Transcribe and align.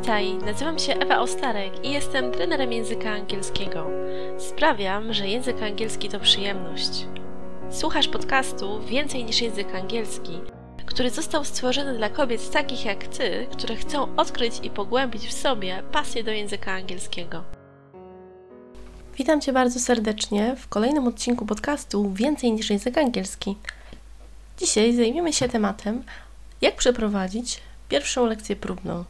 Witaj, 0.00 0.34
nazywam 0.34 0.78
się 0.78 0.94
Ewa 0.94 1.20
Ostarek 1.20 1.84
i 1.84 1.90
jestem 1.90 2.32
trenerem 2.32 2.72
języka 2.72 3.10
angielskiego. 3.10 3.86
Sprawiam, 4.38 5.14
że 5.14 5.28
język 5.28 5.62
angielski 5.62 6.08
to 6.08 6.20
przyjemność. 6.20 7.06
Słuchasz 7.70 8.08
podcastu 8.08 8.80
Więcej 8.80 9.24
niż 9.24 9.40
język 9.40 9.74
angielski, 9.74 10.40
który 10.86 11.10
został 11.10 11.44
stworzony 11.44 11.96
dla 11.96 12.08
kobiet 12.10 12.50
takich 12.50 12.84
jak 12.84 13.06
ty, 13.06 13.46
które 13.52 13.76
chcą 13.76 14.16
odkryć 14.16 14.54
i 14.62 14.70
pogłębić 14.70 15.26
w 15.26 15.32
sobie 15.32 15.82
pasję 15.92 16.24
do 16.24 16.30
języka 16.30 16.72
angielskiego. 16.72 17.44
Witam 19.16 19.40
Cię 19.40 19.52
bardzo 19.52 19.80
serdecznie 19.80 20.56
w 20.56 20.68
kolejnym 20.68 21.06
odcinku 21.06 21.46
podcastu 21.46 22.12
Więcej 22.12 22.52
niż 22.52 22.70
język 22.70 22.98
angielski. 22.98 23.56
Dzisiaj 24.58 24.94
zajmiemy 24.94 25.32
się 25.32 25.48
tematem, 25.48 26.02
jak 26.60 26.76
przeprowadzić 26.76 27.60
pierwszą 27.88 28.26
lekcję 28.26 28.56
próbną. 28.56 29.04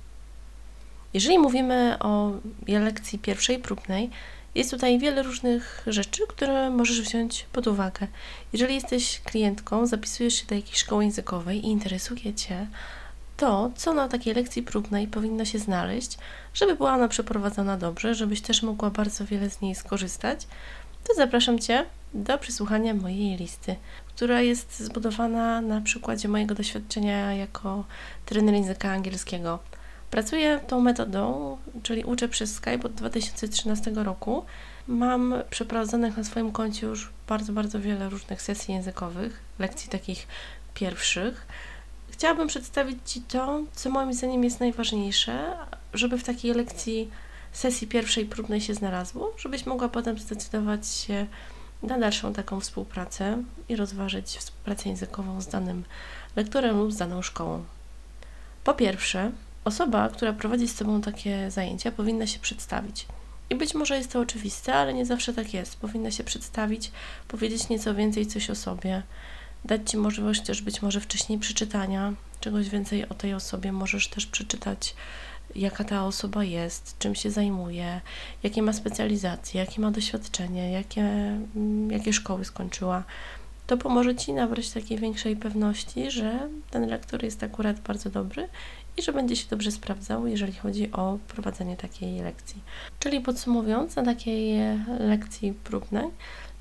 Jeżeli 1.15 1.39
mówimy 1.39 1.97
o 2.01 2.31
lekcji 2.67 3.19
pierwszej 3.19 3.59
próbnej, 3.59 4.11
jest 4.55 4.71
tutaj 4.71 4.99
wiele 4.99 5.23
różnych 5.23 5.83
rzeczy, 5.87 6.23
które 6.29 6.71
możesz 6.71 7.03
wziąć 7.03 7.47
pod 7.53 7.67
uwagę. 7.67 8.07
Jeżeli 8.53 8.75
jesteś 8.75 9.21
klientką, 9.21 9.87
zapisujesz 9.87 10.35
się 10.35 10.47
do 10.47 10.55
jakiejś 10.55 10.79
szkoły 10.79 11.05
językowej 11.05 11.59
i 11.67 11.71
interesuje 11.71 12.35
Cię 12.35 12.67
to, 13.37 13.71
co 13.77 13.95
na 13.95 14.09
takiej 14.09 14.35
lekcji 14.35 14.63
próbnej 14.63 15.07
powinno 15.07 15.45
się 15.45 15.59
znaleźć, 15.59 16.19
żeby 16.55 16.77
była 16.77 16.95
ona 16.95 17.09
przeprowadzona 17.09 17.77
dobrze, 17.77 18.15
żebyś 18.15 18.41
też 18.41 18.63
mogła 18.63 18.91
bardzo 18.91 19.27
wiele 19.27 19.51
z 19.51 19.61
niej 19.61 19.75
skorzystać, 19.75 20.47
to 21.09 21.15
zapraszam 21.15 21.59
Cię 21.59 21.85
do 22.15 22.39
przysłuchania 22.39 22.95
mojej 22.95 23.37
listy, 23.37 23.77
która 24.09 24.41
jest 24.41 24.81
zbudowana 24.81 25.61
na 25.61 25.81
przykładzie 25.81 26.29
mojego 26.29 26.55
doświadczenia 26.55 27.35
jako 27.35 27.85
trener 28.27 28.55
języka 28.55 28.91
angielskiego. 28.91 29.59
Pracuję 30.11 30.61
tą 30.67 30.81
metodą, 30.81 31.57
czyli 31.83 32.05
uczę 32.05 32.29
przez 32.29 32.55
Skype 32.55 32.83
od 32.85 32.93
2013 32.93 33.91
roku. 33.91 34.45
Mam 34.87 35.35
przeprowadzonych 35.51 36.17
na 36.17 36.25
swoim 36.25 36.53
koncie 36.53 36.87
już 36.87 37.11
bardzo, 37.29 37.53
bardzo 37.53 37.81
wiele 37.81 38.09
różnych 38.09 38.43
sesji 38.43 38.75
językowych, 38.75 39.41
lekcji 39.59 39.91
takich 39.91 40.27
pierwszych. 40.75 41.47
Chciałabym 42.11 42.49
przedstawić 42.49 42.99
Ci 43.07 43.21
to, 43.21 43.61
co 43.73 43.91
moim 43.91 44.15
zdaniem 44.15 44.45
jest 44.45 44.61
najważniejsze, 44.61 45.57
żeby 45.95 46.19
w 46.19 46.25
takiej 46.25 46.55
lekcji 46.55 47.11
sesji 47.53 47.87
pierwszej 47.87 48.27
próbnej 48.27 48.61
się 48.61 48.75
znalazło, 48.75 49.35
żebyś 49.39 49.67
mogła 49.67 49.89
potem 49.89 50.19
zdecydować 50.19 50.89
się 50.89 51.27
na 51.83 51.99
dalszą 51.99 52.33
taką 52.33 52.61
współpracę 52.61 53.43
i 53.69 53.77
rozważyć 53.77 54.27
współpracę 54.27 54.89
językową 54.89 55.41
z 55.41 55.49
danym 55.49 55.85
lektorem 56.37 56.79
lub 56.79 56.93
z 56.93 56.97
daną 56.97 57.23
szkołą. 57.23 57.65
Po 58.65 58.75
pierwsze, 58.75 59.33
Osoba, 59.69 60.09
która 60.09 60.33
prowadzi 60.33 60.69
z 60.69 60.75
Tobą 60.75 61.01
takie 61.01 61.51
zajęcia, 61.51 61.93
powinna 61.93 62.27
się 62.27 62.39
przedstawić. 62.39 63.07
I 63.51 63.55
być 63.55 63.75
może 63.75 63.97
jest 63.97 64.13
to 64.13 64.21
oczywiste, 64.21 64.75
ale 64.75 64.95
nie 64.95 65.07
zawsze 65.07 65.35
tak 65.35 65.55
jest. 65.55 65.77
Powinna 65.77 66.11
się 66.11 66.25
przedstawić, 66.25 66.91
powiedzieć 67.29 67.69
nieco 67.69 67.95
więcej 67.95 68.27
coś 68.27 68.51
o 68.51 68.55
sobie, 68.55 69.03
dać 69.65 69.91
Ci 69.91 69.97
możliwość 69.97 70.41
też 70.41 70.63
być 70.63 70.83
może 70.83 71.01
wcześniej 71.01 71.39
przeczytania 71.39 72.13
czegoś 72.41 72.69
więcej 72.69 73.09
o 73.09 73.15
tej 73.15 73.35
osobie. 73.35 73.73
Możesz 73.73 74.09
też 74.09 74.27
przeczytać, 74.27 74.95
jaka 75.55 75.85
ta 75.85 76.05
osoba 76.05 76.45
jest, 76.45 76.97
czym 76.99 77.15
się 77.15 77.31
zajmuje, 77.31 78.01
jakie 78.43 78.63
ma 78.63 78.73
specjalizacje, 78.73 79.61
jakie 79.61 79.81
ma 79.81 79.91
doświadczenie, 79.91 80.73
jakie, 80.73 81.03
mm, 81.57 81.91
jakie 81.91 82.13
szkoły 82.13 82.45
skończyła. 82.45 83.05
To 83.67 83.77
pomoże 83.77 84.17
Ci 84.17 84.33
nabrać 84.33 84.71
takiej 84.71 84.99
większej 84.99 85.37
pewności, 85.37 86.11
że 86.11 86.49
ten 86.71 86.89
lektor 86.89 87.25
jest 87.25 87.43
akurat 87.43 87.81
bardzo 87.81 88.11
dobry 88.11 88.49
i 88.99 89.03
że 89.03 89.13
będzie 89.13 89.37
się 89.37 89.47
dobrze 89.51 89.71
sprawdzał, 89.71 90.27
jeżeli 90.27 90.53
chodzi 90.53 90.93
o 90.93 91.19
prowadzenie 91.29 91.77
takiej 91.77 92.21
lekcji. 92.21 92.63
Czyli 92.99 93.21
podsumowując, 93.21 93.97
na 93.97 94.05
takiej 94.05 94.59
lekcji 94.99 95.53
próbnej 95.65 96.11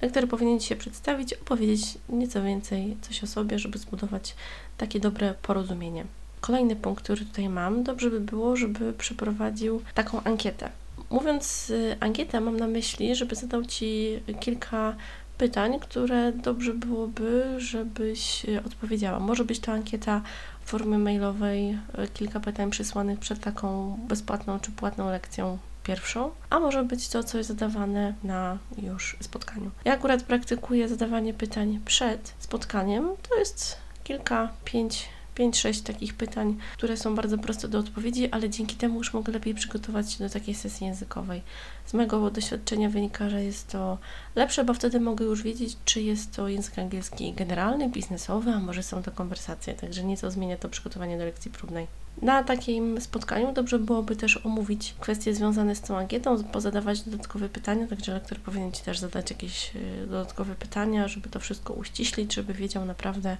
lektor 0.01 0.27
powinien 0.27 0.59
się 0.59 0.75
przedstawić, 0.75 1.33
opowiedzieć 1.33 1.81
nieco 2.09 2.43
więcej 2.43 2.97
coś 3.01 3.23
o 3.23 3.27
sobie, 3.27 3.59
żeby 3.59 3.77
zbudować 3.77 4.35
takie 4.77 4.99
dobre 4.99 5.33
porozumienie. 5.41 6.05
Kolejny 6.41 6.75
punkt, 6.75 7.03
który 7.03 7.25
tutaj 7.25 7.49
mam, 7.49 7.83
dobrze 7.83 8.09
by 8.09 8.19
było, 8.19 8.55
żeby 8.55 8.93
przeprowadził 8.93 9.81
taką 9.93 10.23
ankietę. 10.23 10.69
Mówiąc 11.09 11.69
y, 11.69 11.95
ankietę, 11.99 12.41
mam 12.41 12.57
na 12.57 12.67
myśli, 12.67 13.15
żeby 13.15 13.35
zadał 13.35 13.65
Ci 13.65 14.19
kilka 14.39 14.95
pytań, 15.37 15.79
które 15.79 16.31
dobrze 16.31 16.73
byłoby, 16.73 17.55
żebyś 17.57 18.45
y, 18.45 18.63
odpowiedziała. 18.65 19.19
Może 19.19 19.45
być 19.45 19.59
to 19.59 19.71
ankieta 19.71 20.21
w 20.65 20.69
formie 20.69 20.97
mailowej, 20.97 21.71
y, 21.71 21.77
kilka 22.13 22.39
pytań 22.39 22.69
przysłanych 22.69 23.19
przed 23.19 23.39
taką 23.39 23.99
bezpłatną 24.07 24.59
czy 24.59 24.71
płatną 24.71 25.09
lekcją 25.09 25.57
pierwszą, 25.83 26.31
a 26.49 26.59
może 26.59 26.83
być 26.83 27.09
to 27.09 27.23
coś 27.23 27.45
zadawane 27.45 28.13
na 28.23 28.57
już 28.77 29.17
spotkaniu. 29.21 29.71
Ja 29.85 29.93
akurat 29.93 30.23
praktykuję 30.23 30.87
zadawanie 30.87 31.33
pytań 31.33 31.79
przed 31.85 32.33
spotkaniem. 32.39 33.09
To 33.29 33.39
jest 33.39 33.77
kilka, 34.03 34.49
pięć 34.65 35.09
5-6 35.39 35.83
takich 35.83 36.13
pytań, 36.13 36.57
które 36.77 36.97
są 36.97 37.15
bardzo 37.15 37.37
proste 37.37 37.67
do 37.67 37.79
odpowiedzi, 37.79 38.31
ale 38.31 38.49
dzięki 38.49 38.75
temu 38.75 38.97
już 38.97 39.13
mogę 39.13 39.33
lepiej 39.33 39.53
przygotować 39.55 40.13
się 40.13 40.23
do 40.23 40.29
takiej 40.29 40.55
sesji 40.55 40.87
językowej. 40.87 41.41
Z 41.85 41.93
mojego 41.93 42.31
doświadczenia 42.31 42.89
wynika, 42.89 43.29
że 43.29 43.43
jest 43.43 43.67
to 43.67 43.97
lepsze, 44.35 44.63
bo 44.63 44.73
wtedy 44.73 44.99
mogę 44.99 45.25
już 45.25 45.43
wiedzieć, 45.43 45.77
czy 45.85 46.01
jest 46.01 46.35
to 46.35 46.47
język 46.47 46.79
angielski 46.79 47.33
generalny, 47.33 47.89
biznesowy, 47.89 48.51
a 48.51 48.59
może 48.59 48.83
są 48.83 49.03
to 49.03 49.11
konwersacje, 49.11 49.73
także 49.73 50.03
nieco 50.03 50.31
zmienia 50.31 50.57
to 50.57 50.69
przygotowanie 50.69 51.17
do 51.17 51.25
lekcji 51.25 51.51
próbnej. 51.51 51.87
Na 52.21 52.43
takim 52.43 53.01
spotkaniu 53.01 53.53
dobrze 53.53 53.79
byłoby 53.79 54.15
też 54.15 54.45
omówić 54.45 54.95
kwestie 54.99 55.33
związane 55.33 55.75
z 55.75 55.81
tą 55.81 55.97
ankietą, 55.97 56.43
pozadawać 56.43 57.01
dodatkowe 57.01 57.49
pytania, 57.49 57.87
także 57.87 58.13
lektor 58.13 58.39
powinien 58.39 58.71
Ci 58.71 58.83
też 58.83 58.99
zadać 58.99 59.31
jakieś 59.31 59.75
e, 59.75 60.07
dodatkowe 60.07 60.55
pytania, 60.55 61.07
żeby 61.07 61.29
to 61.29 61.39
wszystko 61.39 61.73
uściślić, 61.73 62.33
żeby 62.33 62.53
wiedział 62.53 62.85
naprawdę, 62.85 63.37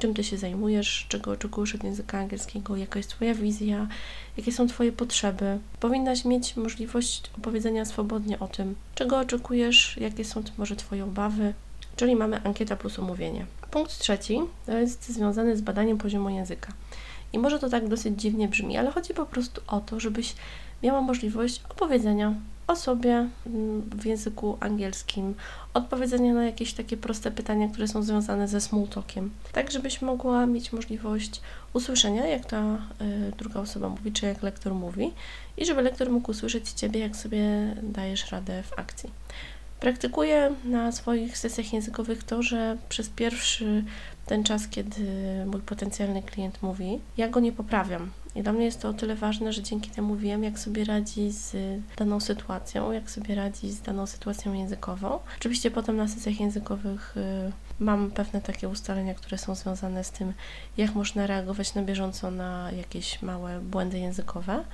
czym 0.00 0.14
Ty 0.14 0.24
się 0.24 0.38
zajmujesz, 0.38 1.06
czego 1.08 1.30
oczekujesz 1.30 1.74
od 1.74 1.84
języka 1.84 2.18
angielskiego, 2.18 2.76
jaka 2.76 2.98
jest 2.98 3.10
Twoja 3.10 3.34
wizja, 3.34 3.86
jakie 4.36 4.52
są 4.52 4.68
Twoje 4.68 4.92
potrzeby. 4.92 5.58
Powinnaś 5.80 6.24
mieć 6.24 6.56
możliwość 6.56 7.22
opowiedzenia 7.38 7.84
swobodnie 7.84 8.38
o 8.38 8.48
tym, 8.48 8.74
czego 8.94 9.18
oczekujesz, 9.18 9.96
jakie 9.96 10.24
są 10.24 10.42
może 10.58 10.76
Twoje 10.76 11.04
obawy, 11.04 11.54
czyli 11.96 12.16
mamy 12.16 12.42
ankieta 12.44 12.76
plus 12.76 12.98
omówienie. 12.98 13.46
Punkt 13.70 13.98
trzeci 13.98 14.40
to 14.66 14.72
jest 14.72 15.08
związany 15.08 15.56
z 15.56 15.60
badaniem 15.60 15.98
poziomu 15.98 16.30
języka. 16.30 16.72
I 17.32 17.38
może 17.38 17.58
to 17.58 17.68
tak 17.68 17.88
dosyć 17.88 18.20
dziwnie 18.20 18.48
brzmi, 18.48 18.76
ale 18.76 18.90
chodzi 18.90 19.14
po 19.14 19.26
prostu 19.26 19.60
o 19.66 19.80
to, 19.80 20.00
żebyś 20.00 20.34
miała 20.82 21.00
możliwość 21.00 21.62
opowiedzenia 21.68 22.34
o 22.70 22.76
sobie 22.76 23.28
mm, 23.46 23.80
w 23.80 24.06
języku 24.06 24.56
angielskim, 24.60 25.34
odpowiedzenia 25.74 26.34
na 26.34 26.44
jakieś 26.44 26.72
takie 26.72 26.96
proste 26.96 27.30
pytania, 27.30 27.68
które 27.68 27.88
są 27.88 28.02
związane 28.02 28.48
ze 28.48 28.60
small 28.60 28.88
talkiem, 28.88 29.30
tak 29.52 29.70
żebyś 29.70 30.02
mogła 30.02 30.46
mieć 30.46 30.72
możliwość 30.72 31.40
usłyszenia, 31.72 32.26
jak 32.26 32.46
ta 32.46 32.62
y, 33.00 33.32
druga 33.38 33.60
osoba 33.60 33.88
mówi, 33.88 34.12
czy 34.12 34.26
jak 34.26 34.42
lektor 34.42 34.74
mówi 34.74 35.12
i 35.56 35.64
żeby 35.64 35.82
lektor 35.82 36.10
mógł 36.10 36.30
usłyszeć 36.30 36.70
Ciebie, 36.70 37.00
jak 37.00 37.16
sobie 37.16 37.74
dajesz 37.82 38.30
radę 38.30 38.62
w 38.62 38.78
akcji. 38.78 39.10
Praktykuję 39.80 40.54
na 40.64 40.92
swoich 40.92 41.38
sesjach 41.38 41.72
językowych 41.72 42.24
to, 42.24 42.42
że 42.42 42.76
przez 42.88 43.08
pierwszy 43.08 43.84
ten 44.30 44.44
czas, 44.44 44.68
kiedy 44.68 45.04
mój 45.46 45.60
potencjalny 45.60 46.22
klient 46.22 46.62
mówi, 46.62 47.00
ja 47.16 47.28
go 47.28 47.40
nie 47.40 47.52
poprawiam. 47.52 48.10
I 48.34 48.42
dla 48.42 48.52
mnie 48.52 48.64
jest 48.64 48.80
to 48.80 48.88
o 48.88 48.92
tyle 48.92 49.14
ważne, 49.14 49.52
że 49.52 49.62
dzięki 49.62 49.90
temu 49.90 50.16
wiem, 50.16 50.44
jak 50.44 50.58
sobie 50.58 50.84
radzi 50.84 51.30
z 51.30 51.56
daną 51.96 52.20
sytuacją, 52.20 52.92
jak 52.92 53.10
sobie 53.10 53.34
radzi 53.34 53.70
z 53.70 53.82
daną 53.82 54.06
sytuacją 54.06 54.52
językową. 54.52 55.18
Oczywiście 55.38 55.70
potem 55.70 55.96
na 55.96 56.08
sesjach 56.08 56.40
językowych 56.40 57.16
y, 57.16 57.52
mam 57.80 58.10
pewne 58.10 58.40
takie 58.40 58.68
ustalenia, 58.68 59.14
które 59.14 59.38
są 59.38 59.54
związane 59.54 60.04
z 60.04 60.10
tym, 60.10 60.32
jak 60.76 60.94
można 60.94 61.26
reagować 61.26 61.74
na 61.74 61.82
bieżąco 61.82 62.30
na 62.30 62.72
jakieś 62.72 63.22
małe 63.22 63.60
błędy 63.60 63.98
językowe, 63.98 64.64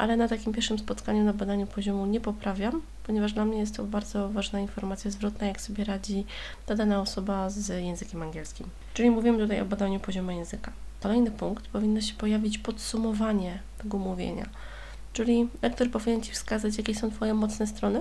ale 0.00 0.16
na 0.16 0.28
takim 0.28 0.52
pierwszym 0.52 0.78
spotkaniu 0.78 1.24
na 1.24 1.32
badaniu 1.32 1.66
poziomu 1.66 2.06
nie 2.06 2.20
poprawiam, 2.20 2.82
ponieważ 3.06 3.32
dla 3.32 3.44
mnie 3.44 3.58
jest 3.58 3.76
to 3.76 3.84
bardzo 3.84 4.28
ważna 4.28 4.60
informacja 4.60 5.10
zwrotna, 5.10 5.46
jak 5.46 5.60
sobie 5.60 5.84
radzi 5.84 6.24
ta 6.66 6.74
dana 6.74 7.00
osoba 7.00 7.50
z 7.50 7.68
językiem 7.68 8.22
angielskim. 8.22 8.66
Czyli 8.94 9.10
mówimy 9.10 9.38
tutaj 9.38 9.60
o 9.60 9.64
badaniu 9.64 10.00
poziomu 10.00 10.30
języka. 10.30 10.72
Kolejny 11.02 11.30
punkt, 11.30 11.68
powinno 11.68 12.00
się 12.00 12.14
pojawić 12.14 12.58
podsumowanie 12.58 13.58
tego 13.82 13.98
mówienia. 13.98 14.46
Czyli 15.12 15.48
lektor 15.62 15.90
powinien 15.90 16.22
Ci 16.22 16.32
wskazać, 16.32 16.78
jakie 16.78 16.94
są 16.94 17.10
Twoje 17.10 17.34
mocne 17.34 17.66
strony 17.66 18.00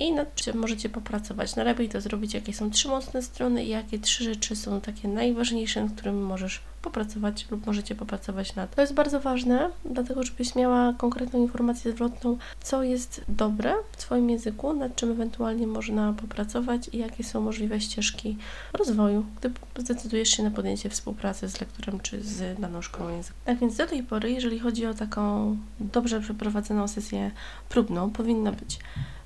i 0.00 0.12
nad 0.12 0.34
czym 0.34 0.58
możecie 0.58 0.88
popracować. 0.88 1.56
Najlepiej 1.56 1.88
to 1.88 2.00
zrobić, 2.00 2.34
jakie 2.34 2.52
są 2.52 2.70
trzy 2.70 2.88
mocne 2.88 3.22
strony 3.22 3.64
i 3.64 3.68
jakie 3.68 3.98
trzy 3.98 4.24
rzeczy 4.24 4.56
są 4.56 4.80
takie 4.80 5.08
najważniejsze, 5.08 5.82
nad 5.82 5.92
którymi 5.92 6.20
możesz 6.20 6.60
popracować 6.82 7.46
lub 7.50 7.66
możecie 7.66 7.94
popracować 7.94 8.54
nad. 8.54 8.74
To 8.74 8.80
jest 8.80 8.94
bardzo 8.94 9.20
ważne, 9.20 9.70
dlatego 9.84 10.22
żebyś 10.22 10.54
miała 10.54 10.92
konkretną 10.92 11.42
informację 11.42 11.92
zwrotną, 11.92 12.38
co 12.60 12.82
jest 12.82 13.24
dobre 13.28 13.74
w 13.92 13.96
Twoim 13.96 14.30
języku, 14.30 14.72
nad 14.72 14.96
czym 14.96 15.10
ewentualnie 15.10 15.66
można 15.66 16.12
popracować 16.12 16.90
i 16.92 16.98
jakie 16.98 17.24
są 17.24 17.40
możliwe 17.40 17.80
ścieżki 17.80 18.36
rozwoju, 18.72 19.24
gdy 19.40 19.52
zdecydujesz 19.78 20.28
się 20.28 20.42
na 20.42 20.50
podjęcie 20.50 20.90
współpracy 20.90 21.48
z 21.48 21.60
lektorem 21.60 22.00
czy 22.00 22.22
z 22.22 22.60
daną 22.60 22.82
szkołą 22.82 23.10
języka. 23.10 23.36
Tak 23.44 23.58
więc 23.58 23.76
do 23.76 23.86
tej 23.86 24.02
pory, 24.02 24.30
jeżeli 24.30 24.58
chodzi 24.58 24.86
o 24.86 24.94
taką 24.94 25.56
dobrze 25.80 26.20
przeprowadzoną 26.20 26.88
sesję 26.88 27.30
próbną, 27.68 28.10
powinno 28.10 28.52
być 28.52 28.78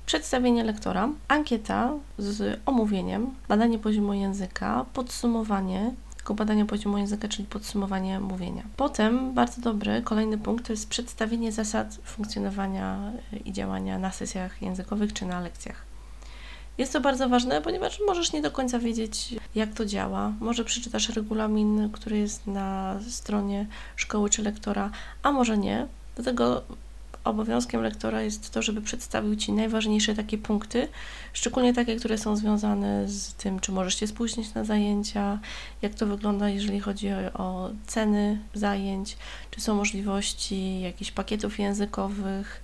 przedstawienie 0.05 0.63
lektora, 0.63 1.09
ankieta 1.27 1.93
z 2.17 2.59
omówieniem, 2.65 3.35
badanie 3.47 3.79
poziomu 3.79 4.13
języka, 4.13 4.85
podsumowanie 4.93 5.93
tego 6.23 6.33
badania 6.33 6.65
poziomu 6.65 6.97
języka, 6.97 7.27
czyli 7.27 7.47
podsumowanie 7.47 8.19
mówienia. 8.19 8.63
Potem 8.77 9.33
bardzo 9.33 9.61
dobry 9.61 10.01
kolejny 10.01 10.37
punkt 10.37 10.67
to 10.67 10.73
jest 10.73 10.89
przedstawienie 10.89 11.51
zasad 11.51 11.97
funkcjonowania 12.03 13.11
i 13.45 13.53
działania 13.53 13.99
na 13.99 14.11
sesjach 14.11 14.61
językowych 14.61 15.13
czy 15.13 15.25
na 15.25 15.39
lekcjach. 15.39 15.85
Jest 16.77 16.93
to 16.93 17.01
bardzo 17.01 17.29
ważne, 17.29 17.61
ponieważ 17.61 17.99
możesz 18.07 18.33
nie 18.33 18.41
do 18.41 18.51
końca 18.51 18.79
wiedzieć, 18.79 19.35
jak 19.55 19.73
to 19.73 19.85
działa. 19.85 20.33
Może 20.39 20.65
przeczytasz 20.65 21.09
regulamin, 21.09 21.89
który 21.91 22.17
jest 22.17 22.47
na 22.47 22.99
stronie 23.09 23.65
szkoły 23.95 24.29
czy 24.29 24.43
lektora, 24.43 24.89
a 25.23 25.31
może 25.31 25.57
nie. 25.57 25.87
Dlatego 26.15 26.61
obowiązkiem 27.23 27.81
lektora 27.81 28.21
jest 28.21 28.51
to, 28.51 28.61
żeby 28.61 28.81
przedstawił 28.81 29.35
Ci 29.35 29.51
najważniejsze 29.51 30.15
takie 30.15 30.37
punkty, 30.37 30.87
szczególnie 31.33 31.73
takie, 31.73 31.95
które 31.95 32.17
są 32.17 32.35
związane 32.35 33.07
z 33.07 33.33
tym, 33.33 33.59
czy 33.59 33.71
możesz 33.71 33.99
się 33.99 34.07
spóźnić 34.07 34.53
na 34.53 34.63
zajęcia, 34.63 35.39
jak 35.81 35.95
to 35.95 36.05
wygląda, 36.05 36.49
jeżeli 36.49 36.79
chodzi 36.79 37.09
o, 37.33 37.69
ceny 37.87 38.39
zajęć, 38.53 39.17
czy 39.51 39.61
są 39.61 39.75
możliwości 39.75 40.81
jakichś 40.81 41.11
pakietów 41.11 41.59
językowych, 41.59 42.61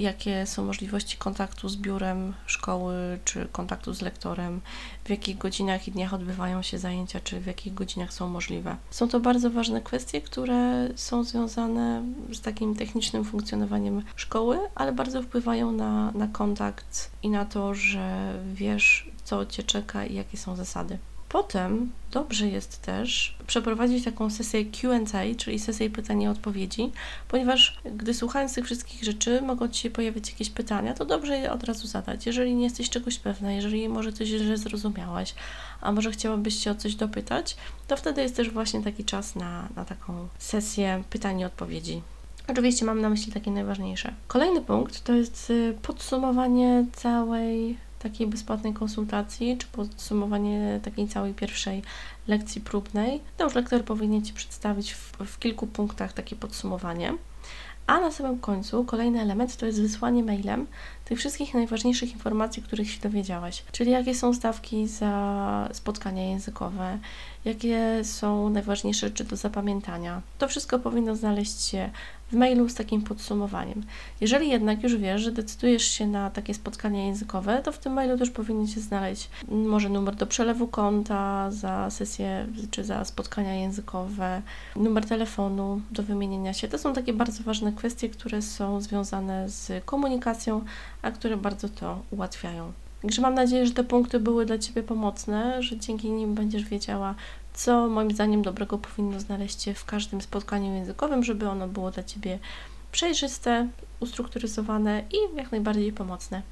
jakie 0.00 0.46
są 0.46 0.64
możliwości 0.64 1.16
kontaktu 1.16 1.68
z 1.68 1.76
biurem 1.76 2.34
szkoły, 2.46 3.18
czy 3.24 3.48
kontaktu 3.52 3.94
z 3.94 4.00
lektorem, 4.00 4.60
w 5.04 5.10
jakich 5.10 5.38
godzinach 5.38 5.88
i 5.88 5.92
dniach 5.92 6.14
odbywają 6.14 6.62
się 6.62 6.78
zajęcia, 6.78 7.20
czy 7.20 7.40
w 7.40 7.46
jakich 7.46 7.74
godzinach 7.74 8.12
są 8.12 8.28
możliwe. 8.28 8.76
Są 8.90 9.08
to 9.08 9.20
bardzo 9.20 9.50
ważne 9.50 9.80
kwestie, 9.80 10.20
które 10.20 10.88
są 10.94 11.24
związane 11.24 12.02
z 12.32 12.40
takim 12.40 12.74
technicznym 12.74 13.24
funkcjonowaniem 13.24 14.02
szkoły, 14.16 14.58
ale 14.74 14.92
bardzo 14.92 15.22
wpływają 15.22 15.72
na, 15.72 16.12
na 16.12 16.26
kontakt 16.26 17.10
i 17.22 17.30
na 17.30 17.44
to, 17.44 17.74
że 17.74 18.34
wiesz, 18.54 19.10
co 19.24 19.46
Cię 19.46 19.62
czeka 19.62 20.04
i 20.04 20.14
jakie 20.14 20.36
są 20.36 20.56
zasady. 20.56 20.98
Potem 21.28 21.92
dobrze 22.10 22.48
jest 22.48 22.82
też 22.82 23.36
przeprowadzić 23.46 24.04
taką 24.04 24.30
sesję 24.30 24.64
QA, 24.64 24.98
czyli 25.36 25.58
sesję 25.58 25.90
pytań 25.90 26.22
i 26.22 26.28
odpowiedzi, 26.28 26.92
ponieważ 27.28 27.80
gdy 27.96 28.14
słuchając 28.14 28.54
tych 28.54 28.64
wszystkich 28.64 29.04
rzeczy 29.04 29.42
mogą 29.42 29.68
Ci 29.68 29.82
się 29.82 29.90
pojawić 29.90 30.30
jakieś 30.30 30.50
pytania, 30.50 30.94
to 30.94 31.04
dobrze 31.04 31.38
je 31.38 31.52
od 31.52 31.64
razu 31.64 31.86
zadać. 31.86 32.26
Jeżeli 32.26 32.54
nie 32.54 32.64
jesteś 32.64 32.90
czegoś 32.90 33.18
pewna, 33.18 33.52
jeżeli 33.52 33.88
może 33.88 34.12
coś 34.12 34.28
źle 34.28 34.56
zrozumiałaś, 34.56 35.34
a 35.80 35.92
może 35.92 36.10
chciałabyś 36.10 36.64
się 36.64 36.70
o 36.70 36.74
coś 36.74 36.94
dopytać, 36.94 37.56
to 37.88 37.96
wtedy 37.96 38.22
jest 38.22 38.36
też 38.36 38.50
właśnie 38.50 38.82
taki 38.82 39.04
czas 39.04 39.36
na, 39.36 39.68
na 39.76 39.84
taką 39.84 40.28
sesję 40.38 41.02
pytań 41.10 41.40
i 41.40 41.44
odpowiedzi. 41.44 42.02
Oczywiście 42.48 42.84
mam 42.84 43.00
na 43.00 43.10
myśli 43.10 43.32
takie 43.32 43.50
najważniejsze. 43.50 44.14
Kolejny 44.28 44.62
punkt 44.62 45.04
to 45.04 45.12
jest 45.12 45.50
y, 45.50 45.74
podsumowanie 45.82 46.86
całej 46.92 47.76
takiej 47.98 48.26
bezpłatnej 48.26 48.74
konsultacji, 48.74 49.56
czy 49.58 49.66
podsumowanie 49.66 50.80
takiej 50.82 51.08
całej 51.08 51.34
pierwszej 51.34 51.82
lekcji 52.28 52.60
próbnej, 52.60 53.20
to 53.36 53.44
już 53.44 53.54
lektor 53.54 53.84
powinien 53.84 54.24
Ci 54.24 54.32
przedstawić 54.32 54.94
w, 54.94 55.12
w 55.26 55.38
kilku 55.38 55.66
punktach 55.66 56.12
takie 56.12 56.36
podsumowanie. 56.36 57.14
A 57.86 58.00
na 58.00 58.10
samym 58.10 58.38
końcu 58.38 58.84
kolejny 58.84 59.20
element 59.20 59.56
to 59.56 59.66
jest 59.66 59.82
wysłanie 59.82 60.24
mailem 60.24 60.66
tych 61.04 61.18
wszystkich 61.18 61.54
najważniejszych 61.54 62.12
informacji, 62.12 62.62
których 62.62 62.90
się 62.90 63.00
dowiedziałaś. 63.00 63.64
Czyli 63.72 63.90
jakie 63.90 64.14
są 64.14 64.34
stawki 64.34 64.86
za 64.86 65.68
spotkania 65.72 66.30
językowe, 66.30 66.98
jakie 67.44 68.04
są 68.04 68.48
najważniejsze 68.50 69.08
rzeczy 69.08 69.24
do 69.24 69.36
zapamiętania. 69.36 70.22
To 70.38 70.48
wszystko 70.48 70.78
powinno 70.78 71.16
znaleźć 71.16 71.60
się 71.60 71.90
w 72.32 72.32
mailu 72.32 72.68
z 72.68 72.74
takim 72.74 73.02
podsumowaniem. 73.02 73.82
Jeżeli 74.20 74.48
jednak 74.48 74.82
już 74.82 74.96
wiesz, 74.96 75.20
że 75.22 75.32
decydujesz 75.32 75.84
się 75.84 76.06
na 76.06 76.30
takie 76.30 76.54
spotkania 76.54 77.04
językowe, 77.04 77.62
to 77.62 77.72
w 77.72 77.78
tym 77.78 77.92
mailu 77.92 78.18
też 78.18 78.30
powinien 78.30 78.66
się 78.66 78.80
znaleźć 78.80 79.28
może 79.48 79.88
numer 79.88 80.14
do 80.16 80.26
przelewu 80.26 80.68
konta 80.68 81.50
za 81.50 81.90
sesję 81.90 82.46
czy 82.70 82.84
za 82.84 83.04
spotkania 83.04 83.54
językowe, 83.54 84.42
numer 84.76 85.06
telefonu 85.06 85.80
do 85.90 86.02
wymienienia 86.02 86.52
się. 86.52 86.68
To 86.68 86.78
są 86.78 86.92
takie 86.92 87.12
bardzo 87.12 87.42
ważne 87.42 87.72
kwestie, 87.72 88.08
które 88.08 88.42
są 88.42 88.80
związane 88.80 89.48
z 89.48 89.84
komunikacją, 89.84 90.64
a 91.02 91.10
które 91.10 91.36
bardzo 91.36 91.68
to 91.68 92.02
ułatwiają. 92.10 92.72
Także 93.02 93.22
mam 93.22 93.34
nadzieję, 93.34 93.66
że 93.66 93.72
te 93.72 93.84
punkty 93.84 94.20
były 94.20 94.46
dla 94.46 94.58
Ciebie 94.58 94.82
pomocne, 94.82 95.62
że 95.62 95.76
dzięki 95.76 96.10
nim 96.10 96.34
będziesz 96.34 96.64
wiedziała, 96.64 97.14
co 97.54 97.88
moim 97.88 98.10
zdaniem 98.10 98.42
dobrego 98.42 98.78
powinno 98.78 99.20
znaleźć 99.20 99.62
się 99.62 99.74
w 99.74 99.84
każdym 99.84 100.20
spotkaniu 100.20 100.74
językowym, 100.74 101.24
żeby 101.24 101.48
ono 101.48 101.68
było 101.68 101.90
dla 101.90 102.02
Ciebie 102.02 102.38
przejrzyste, 102.92 103.68
ustrukturyzowane 104.00 105.02
i 105.12 105.36
jak 105.36 105.52
najbardziej 105.52 105.92
pomocne. 105.92 106.42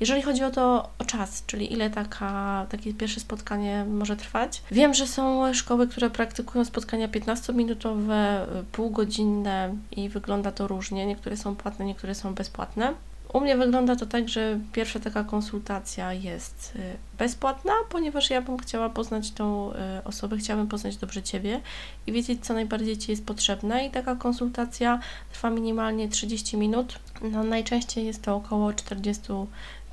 Jeżeli 0.00 0.22
chodzi 0.22 0.44
o 0.44 0.50
to 0.50 0.88
o 0.98 1.04
czas, 1.04 1.44
czyli 1.46 1.72
ile 1.72 1.90
taka, 1.90 2.66
takie 2.70 2.94
pierwsze 2.94 3.20
spotkanie 3.20 3.86
może 3.90 4.16
trwać, 4.16 4.62
wiem, 4.70 4.94
że 4.94 5.06
są 5.06 5.54
szkoły, 5.54 5.88
które 5.88 6.10
praktykują 6.10 6.64
spotkania 6.64 7.08
15-minutowe, 7.08 8.46
półgodzinne 8.72 9.74
i 9.90 10.08
wygląda 10.08 10.52
to 10.52 10.68
różnie. 10.68 11.06
Niektóre 11.06 11.36
są 11.36 11.56
płatne, 11.56 11.84
niektóre 11.84 12.14
są 12.14 12.34
bezpłatne. 12.34 12.94
U 13.32 13.40
mnie 13.40 13.56
wygląda 13.56 13.96
to 13.96 14.06
tak, 14.06 14.28
że 14.28 14.60
pierwsza 14.72 15.00
taka 15.00 15.24
konsultacja 15.24 16.12
jest 16.12 16.72
y, 16.76 16.96
bezpłatna, 17.18 17.72
ponieważ 17.90 18.30
ja 18.30 18.42
bym 18.42 18.58
chciała 18.58 18.90
poznać 18.90 19.30
tą 19.30 19.72
y, 19.72 19.74
osobę, 20.04 20.36
chciałabym 20.36 20.68
poznać 20.68 20.96
dobrze 20.96 21.22
Ciebie 21.22 21.60
i 22.06 22.12
wiedzieć, 22.12 22.46
co 22.46 22.54
najbardziej 22.54 22.96
Ci 22.96 23.10
jest 23.10 23.26
potrzebne. 23.26 23.86
I 23.86 23.90
taka 23.90 24.16
konsultacja 24.16 25.00
trwa 25.32 25.50
minimalnie 25.50 26.08
30 26.08 26.56
minut. 26.56 26.98
No, 27.22 27.44
najczęściej 27.44 28.06
jest 28.06 28.22
to 28.22 28.36
około 28.36 28.72
40 28.72 29.32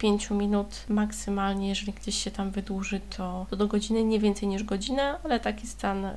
5 0.01 0.29
minut 0.29 0.85
maksymalnie, 0.89 1.69
jeżeli 1.69 1.93
gdzieś 1.93 2.23
się 2.23 2.31
tam 2.31 2.51
wydłuży, 2.51 3.01
to, 3.17 3.45
to 3.49 3.55
do 3.55 3.67
godziny, 3.67 4.03
nie 4.03 4.19
więcej 4.19 4.47
niż 4.47 4.63
godzinę, 4.63 5.15
ale 5.23 5.39
taki 5.39 5.67
stan 5.67 6.05
y, 6.05 6.11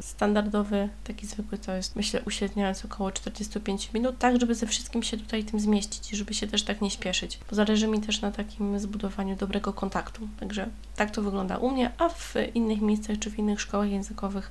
standardowy, 0.00 0.88
taki 1.04 1.26
zwykły 1.26 1.58
to 1.58 1.72
jest, 1.72 1.96
myślę, 1.96 2.22
uśredniając 2.26 2.84
około 2.84 3.12
45 3.12 3.92
minut, 3.92 4.18
tak, 4.18 4.40
żeby 4.40 4.54
ze 4.54 4.66
wszystkim 4.66 5.02
się 5.02 5.16
tutaj 5.16 5.44
tym 5.44 5.60
zmieścić 5.60 6.12
i 6.12 6.16
żeby 6.16 6.34
się 6.34 6.46
też 6.46 6.57
tak 6.62 6.80
nie 6.80 6.90
śpieszyć, 6.90 7.38
bo 7.50 7.56
zależy 7.56 7.86
mi 7.86 8.00
też 8.00 8.20
na 8.20 8.30
takim 8.30 8.78
zbudowaniu 8.78 9.36
dobrego 9.36 9.72
kontaktu. 9.72 10.28
Także 10.40 10.68
tak 10.96 11.10
to 11.10 11.22
wygląda 11.22 11.56
u 11.56 11.70
mnie, 11.70 11.90
a 11.98 12.08
w 12.08 12.34
innych 12.54 12.80
miejscach 12.80 13.18
czy 13.18 13.30
w 13.30 13.38
innych 13.38 13.60
szkołach 13.60 13.90
językowych 13.90 14.50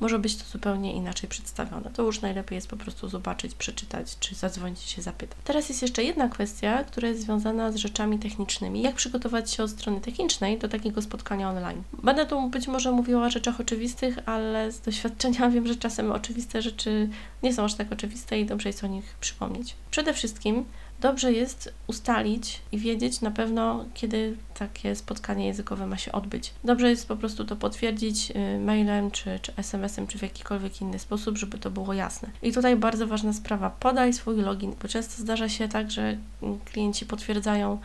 może 0.00 0.18
być 0.18 0.36
to 0.36 0.44
zupełnie 0.44 0.92
inaczej 0.92 1.28
przedstawione. 1.28 1.90
To 1.90 2.02
już 2.02 2.20
najlepiej 2.20 2.56
jest 2.56 2.68
po 2.68 2.76
prostu 2.76 3.08
zobaczyć, 3.08 3.54
przeczytać, 3.54 4.18
czy 4.20 4.34
zadzwonić 4.34 4.80
się 4.80 5.02
zapytać. 5.02 5.38
Teraz 5.44 5.68
jest 5.68 5.82
jeszcze 5.82 6.04
jedna 6.04 6.28
kwestia, 6.28 6.84
która 6.84 7.08
jest 7.08 7.20
związana 7.20 7.72
z 7.72 7.76
rzeczami 7.76 8.18
technicznymi. 8.18 8.82
Jak 8.82 8.94
przygotować 8.94 9.50
się 9.50 9.62
od 9.62 9.70
strony 9.70 10.00
technicznej 10.00 10.58
do 10.58 10.68
takiego 10.68 11.02
spotkania 11.02 11.50
online? 11.50 11.82
Będę 12.02 12.26
tu 12.26 12.50
być 12.50 12.68
może 12.68 12.92
mówiła 12.92 13.26
o 13.26 13.30
rzeczach 13.30 13.60
oczywistych, 13.60 14.18
ale 14.26 14.72
z 14.72 14.80
doświadczenia 14.80 15.50
wiem, 15.50 15.66
że 15.66 15.76
czasem 15.76 16.12
oczywiste 16.12 16.62
rzeczy 16.62 17.08
nie 17.42 17.54
są 17.54 17.64
aż 17.64 17.74
tak 17.74 17.92
oczywiste 17.92 18.40
i 18.40 18.46
dobrze 18.46 18.68
jest 18.68 18.84
o 18.84 18.86
nich 18.86 19.16
przypomnieć. 19.20 19.74
Przede 19.90 20.14
wszystkim 20.14 20.64
dobrze 21.00 21.32
jest 21.32 21.74
ustalić 21.86 22.62
i 22.72 22.78
wiedzieć 22.78 23.20
na 23.20 23.30
pewno, 23.30 23.84
kiedy 23.94 24.36
takie 24.58 24.94
spotkanie 24.94 25.46
językowe 25.46 25.86
ma 25.86 25.96
się 25.96 26.12
odbyć. 26.12 26.52
Dobrze 26.64 26.90
jest 26.90 27.08
po 27.08 27.16
prostu 27.16 27.44
to 27.44 27.56
potwierdzić 27.56 28.30
y, 28.30 28.58
mailem, 28.58 29.10
czy, 29.10 29.38
czy 29.42 29.52
SMS-em, 29.56 30.06
czy 30.06 30.18
w 30.18 30.22
jakikolwiek 30.22 30.80
inny 30.80 30.98
sposób, 30.98 31.38
żeby 31.38 31.58
to 31.58 31.70
było 31.70 31.92
jasne. 31.92 32.28
I 32.42 32.52
tutaj 32.52 32.76
bardzo 32.76 33.06
ważna 33.06 33.32
sprawa, 33.32 33.70
podaj 33.70 34.12
swój 34.12 34.36
login, 34.36 34.74
bo 34.82 34.88
często 34.88 35.22
zdarza 35.22 35.48
się 35.48 35.68
tak, 35.68 35.90
że 35.90 36.16
klienci 36.64 37.06
potwierdzają 37.06 37.78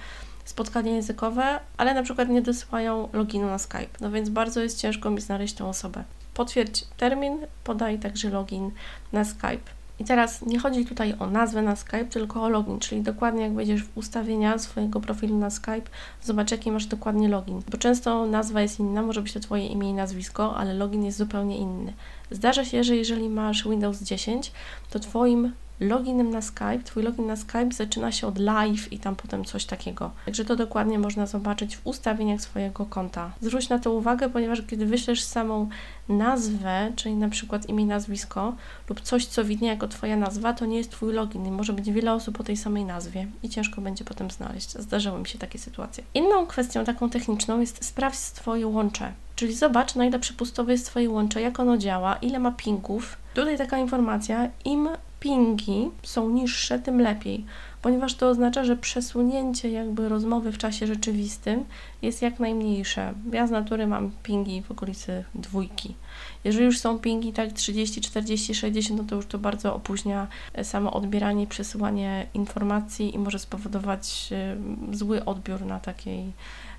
spotkanie 0.46 0.92
językowe, 0.92 1.60
ale 1.78 1.94
na 1.94 2.04
przykład 2.04 2.30
nie 2.30 2.42
dosyłają 2.42 3.10
loginu 3.14 3.48
na 3.48 3.58
Skype. 3.58 3.98
No 4.02 4.12
więc 4.12 4.30
bardzo 4.30 4.62
jest 4.62 4.80
ciężko 4.80 5.10
mi 5.10 5.22
znaleźć 5.22 5.54
tą 5.54 5.70
osobę. 5.70 6.04
Potwierdź 6.34 6.86
termin, 6.98 7.38
podaj 7.64 8.00
także 8.00 8.30
login 8.30 8.72
na 9.12 9.26
Skype. 9.26 9.81
I 10.02 10.04
teraz 10.04 10.46
nie 10.46 10.60
chodzi 10.60 10.86
tutaj 10.86 11.14
o 11.20 11.28
nazwę 11.28 11.62
na 11.62 11.76
Skype, 11.76 12.06
tylko 12.06 12.44
o 12.44 12.50
login, 12.50 12.80
czyli 12.80 13.02
dokładnie 13.02 13.44
jak 13.44 13.54
wejdziesz 13.54 13.84
w 13.84 13.98
ustawienia 13.98 14.58
swojego 14.58 15.00
profilu 15.00 15.38
na 15.38 15.50
Skype, 15.50 15.90
zobacz 16.24 16.52
jaki 16.52 16.72
masz 16.72 16.86
dokładnie 16.86 17.30
login. 17.30 17.62
Bo 17.72 17.78
często 17.78 18.26
nazwa 18.26 18.62
jest 18.62 18.80
inna, 18.80 19.02
może 19.02 19.22
być 19.22 19.34
to 19.34 19.40
Twoje 19.40 19.68
imię 19.68 19.90
i 19.90 19.94
nazwisko, 19.94 20.56
ale 20.56 20.74
login 20.74 21.06
jest 21.06 21.18
zupełnie 21.18 21.58
inny. 21.58 21.94
Zdarza 22.32 22.66
się, 22.66 22.84
że 22.84 22.96
jeżeli 22.96 23.30
masz 23.30 23.64
Windows 23.64 24.02
10, 24.02 24.52
to 24.90 25.00
Twoim 25.00 25.52
loginem 25.82 26.30
na 26.30 26.42
Skype, 26.42 26.80
Twój 26.84 27.04
login 27.04 27.28
na 27.28 27.36
Skype 27.36 27.72
zaczyna 27.72 28.12
się 28.12 28.28
od 28.28 28.40
live 28.40 28.94
i 28.94 29.00
tam 29.00 29.16
potem 29.16 29.46
coś 29.46 29.66
takiego. 29.66 30.12
Także 30.26 30.46
to 30.46 30.56
dokładnie 30.56 31.00
można 31.00 31.26
zobaczyć 31.26 31.78
w 31.78 31.88
ustawieniach 31.88 32.42
swojego 32.42 32.86
konta. 32.86 33.32
Zwróć 33.42 33.70
na 33.70 33.80
to 33.80 33.92
uwagę, 33.94 34.30
ponieważ 34.30 34.62
kiedy 34.62 34.86
wyślesz 34.86 35.24
samą 35.24 35.70
nazwę, 36.10 36.92
czyli 36.96 37.16
na 37.16 37.30
przykład 37.30 37.70
imię, 37.70 37.86
nazwisko 37.86 38.56
lub 38.90 39.02
coś, 39.02 39.26
co 39.26 39.44
widnieje 39.44 39.74
jako 39.74 39.88
Twoja 39.88 40.18
nazwa, 40.18 40.54
to 40.54 40.66
nie 40.66 40.78
jest 40.78 40.92
Twój 40.92 41.14
login 41.14 41.46
i 41.46 41.52
może 41.52 41.74
być 41.74 41.92
wiele 41.92 42.14
osób 42.14 42.40
o 42.40 42.44
tej 42.44 42.58
samej 42.58 42.86
nazwie 42.86 43.28
i 43.44 43.50
ciężko 43.50 43.82
będzie 43.82 44.06
potem 44.06 44.32
znaleźć. 44.32 44.72
Zdarzały 44.72 45.20
mi 45.20 45.28
się 45.28 45.40
takie 45.40 45.60
sytuacje. 45.60 46.04
Inną 46.14 46.48
kwestią 46.48 46.86
taką 46.86 47.10
techniczną 47.10 47.60
jest 47.60 47.86
sprawdź 47.86 48.20
Twoje 48.20 48.68
łącze. 48.68 49.12
Czyli 49.36 49.56
zobacz, 49.56 49.96
na 49.96 50.06
ile 50.06 50.20
przepustowe 50.20 50.72
jest 50.72 50.86
Twoje 50.86 51.10
łącze, 51.10 51.42
jak 51.42 51.60
ono 51.60 51.78
działa, 51.78 52.16
ile 52.16 52.40
ma 52.40 52.52
pingów. 52.52 53.18
Tutaj 53.34 53.58
taka 53.58 53.78
informacja, 53.78 54.50
im 54.66 54.90
pingi 55.22 55.92
są 56.04 56.30
niższe, 56.30 56.80
tym 56.80 57.02
lepiej, 57.02 57.46
ponieważ 57.82 58.16
to 58.16 58.30
oznacza, 58.30 58.64
że 58.64 58.76
przesunięcie 58.78 59.72
jakby 59.72 60.10
rozmowy 60.10 60.52
w 60.52 60.58
czasie 60.58 60.88
rzeczywistym 60.88 61.66
jest 62.02 62.22
jak 62.22 62.40
najmniejsze. 62.40 63.14
Ja 63.32 63.48
z 63.48 63.52
natury 63.52 63.88
mam 63.88 64.12
pingi 64.24 64.62
w 64.62 64.72
okolicy 64.72 65.24
dwójki. 65.36 65.96
Jeżeli 66.44 66.66
już 66.66 66.80
są 66.80 67.00
pingi 67.00 67.34
tak 67.34 67.54
30, 67.54 68.02
40, 68.02 68.56
60, 68.56 69.02
no 69.02 69.08
to 69.08 69.16
już 69.16 69.26
to 69.26 69.40
bardzo 69.40 69.76
opóźnia 69.76 70.28
e, 70.54 70.64
samo 70.64 70.94
odbieranie 70.94 71.48
przesyłanie 71.48 72.28
informacji 72.34 73.16
i 73.16 73.20
może 73.20 73.40
spowodować 73.40 74.30
e, 74.32 74.58
zły 74.96 75.26
odbiór 75.26 75.66
na 75.66 75.80
takiej 75.80 76.32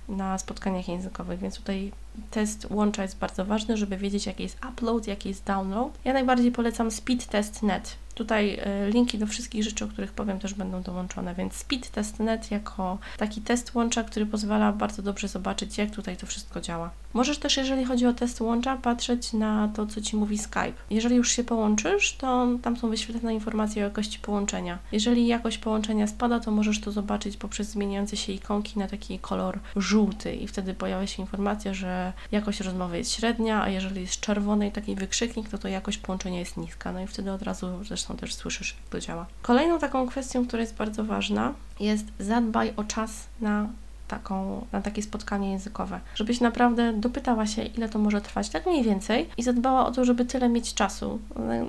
na 0.08 0.38
spotkaniach 0.38 0.88
językowych, 0.88 1.38
więc 1.38 1.56
tutaj 1.56 1.92
test 2.30 2.66
łącza 2.70 3.02
jest 3.02 3.18
bardzo 3.18 3.44
ważny, 3.44 3.76
żeby 3.76 3.96
wiedzieć 3.96 4.26
jaki 4.26 4.42
jest 4.42 4.58
upload, 4.70 5.06
jaki 5.06 5.28
jest 5.28 5.44
download. 5.44 5.98
Ja 6.04 6.12
najbardziej 6.12 6.52
polecam 6.52 6.90
speedtest.net. 6.90 7.96
Tutaj 8.14 8.58
e, 8.62 8.90
linki 8.90 9.18
do 9.18 9.26
wszystkich 9.26 9.64
rzeczy, 9.64 9.84
o 9.84 9.88
których 9.88 10.12
powiem, 10.12 10.38
też 10.38 10.54
będą 10.54 10.82
dołączone, 10.82 11.34
więc 11.34 11.52
speedtest.net 11.54 12.50
jako 12.50 12.98
taki 13.16 13.40
test 13.40 13.74
łącza, 13.74 14.04
który 14.04 14.26
pozwala 14.26 14.72
bardzo 14.72 15.02
dobrze 15.02 15.28
zobaczyć, 15.28 15.78
jak 15.78 15.90
tutaj 15.90 16.16
to 16.16 16.26
wszystko 16.26 16.60
działa. 16.60 16.90
Możesz 17.14 17.38
też, 17.38 17.56
jeżeli 17.56 17.84
chodzi 17.84 18.06
o 18.06 18.12
test 18.12 18.40
łącza, 18.40 18.76
patrzeć 18.76 19.32
na 19.32 19.68
to, 19.74 19.86
co 19.86 20.00
Ci 20.00 20.16
mówi 20.16 20.38
Skype. 20.38 20.72
Jeżeli 20.90 21.16
już 21.16 21.32
się 21.32 21.44
połączysz, 21.44 22.16
to 22.16 22.48
tam 22.62 22.76
są 22.76 22.90
wyświetlone 22.90 23.34
informacje 23.34 23.82
o 23.82 23.88
jakości 23.88 24.18
połączenia. 24.18 24.78
Jeżeli 24.92 25.26
jakość 25.26 25.58
połączenia 25.58 26.06
spada, 26.06 26.40
to 26.40 26.50
możesz 26.50 26.80
to 26.80 26.92
zobaczyć 26.92 27.36
poprzez 27.36 27.68
zmieniające 27.68 28.16
się 28.16 28.32
ikonki 28.32 28.78
na 28.78 28.88
taki 28.88 29.18
kolor 29.18 29.58
żółty 29.76 30.34
i 30.34 30.48
wtedy 30.48 30.74
pojawia 30.74 31.06
się 31.06 31.22
informacja, 31.22 31.74
że 31.74 32.01
jakość 32.32 32.60
rozmowy 32.60 32.98
jest 32.98 33.12
średnia, 33.12 33.62
a 33.62 33.68
jeżeli 33.68 34.00
jest 34.00 34.20
czerwony 34.20 34.68
i 34.68 34.72
taki 34.72 34.94
wykrzyknik, 34.94 35.48
to 35.48 35.58
to 35.58 35.68
jakość 35.68 35.98
połączenia 35.98 36.38
jest 36.38 36.56
niska. 36.56 36.92
No 36.92 37.00
i 37.00 37.06
wtedy 37.06 37.32
od 37.32 37.42
razu 37.42 37.84
zresztą 37.84 38.16
też 38.16 38.34
słyszysz, 38.34 38.76
jak 38.80 38.88
to 38.88 39.00
działa. 39.00 39.26
Kolejną 39.42 39.78
taką 39.78 40.08
kwestią, 40.08 40.46
która 40.46 40.60
jest 40.60 40.74
bardzo 40.74 41.04
ważna, 41.04 41.54
jest 41.80 42.06
zadbaj 42.18 42.72
o 42.76 42.84
czas 42.84 43.26
na 43.40 43.68
taką, 44.12 44.66
na 44.72 44.82
takie 44.82 45.02
spotkanie 45.02 45.50
językowe, 45.50 46.00
żebyś 46.14 46.40
naprawdę 46.40 46.92
dopytała 46.92 47.46
się, 47.46 47.62
ile 47.62 47.88
to 47.88 47.98
może 47.98 48.20
trwać, 48.20 48.48
tak 48.48 48.66
mniej 48.66 48.82
więcej, 48.82 49.28
i 49.36 49.42
zadbała 49.42 49.86
o 49.86 49.92
to, 49.92 50.04
żeby 50.04 50.24
tyle 50.24 50.48
mieć 50.48 50.74
czasu. 50.74 51.18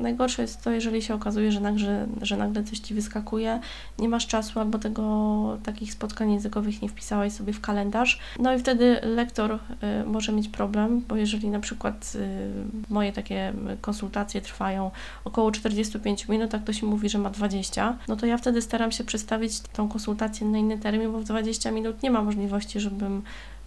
Najgorsze 0.02 0.42
jest 0.42 0.64
to, 0.64 0.72
jeżeli 0.72 1.02
się 1.02 1.14
okazuje, 1.16 1.52
że 1.52 1.60
nagle, 1.60 2.08
że 2.22 2.38
nagle 2.38 2.64
coś 2.64 2.80
ci 2.80 2.94
wyskakuje, 2.94 3.60
nie 4.00 4.10
masz 4.10 4.28
czasu 4.28 4.60
albo 4.60 4.80
tego 4.80 5.04
takich 5.64 5.94
spotkań 5.94 6.34
językowych 6.34 6.82
nie 6.82 6.90
wpisałaś 6.90 7.34
sobie 7.34 7.54
w 7.54 7.62
kalendarz. 7.62 8.20
No 8.40 8.54
i 8.54 8.60
wtedy 8.60 9.00
lektor 9.04 9.52
y, 9.54 9.60
może 10.06 10.32
mieć 10.32 10.48
problem, 10.48 11.02
bo 11.08 11.16
jeżeli 11.16 11.50
na 11.50 11.60
przykład 11.60 12.14
y, 12.16 12.50
moje 12.90 13.14
takie 13.14 13.54
konsultacje 13.82 14.42
trwają 14.42 14.92
około 15.26 15.52
45 15.52 16.28
minut, 16.28 16.52
tak 16.52 16.64
to 16.64 16.74
się 16.74 16.86
mówi, 16.86 17.10
że 17.10 17.18
ma 17.18 17.30
20, 17.30 17.98
no 18.08 18.16
to 18.16 18.26
ja 18.26 18.38
wtedy 18.38 18.62
staram 18.62 18.92
się 18.92 19.04
przestawić 19.04 19.60
tą 19.60 19.90
konsultację 19.90 20.48
na 20.48 20.58
inny 20.58 20.78
termin, 20.78 21.12
bo 21.12 21.20
w 21.20 21.24
20 21.24 21.72
minut 21.72 22.04
nie 22.04 22.12
ma 22.12 22.22
możliwości, 22.34 22.80
żebym 22.80 23.24